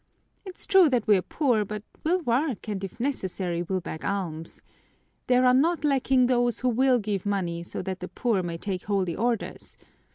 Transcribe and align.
It's 0.45 0.65
true 0.65 0.89
that 0.89 1.05
we're 1.07 1.21
poor, 1.21 1.63
but 1.63 1.83
we'll 2.03 2.21
work, 2.23 2.67
and 2.67 2.83
if 2.83 2.99
necessary 2.99 3.61
we'll 3.61 3.81
beg 3.81 4.03
alms. 4.03 4.63
There 5.27 5.45
are 5.45 5.53
not 5.53 5.83
lacking 5.83 6.25
those 6.25 6.61
who 6.61 6.69
will 6.69 6.97
give 6.97 7.23
money 7.23 7.61
so 7.61 7.83
that 7.83 7.99
the 7.99 8.07
poor 8.07 8.41
may 8.41 8.57
take 8.57 8.85
holy 8.85 9.15
orders. 9.15 9.77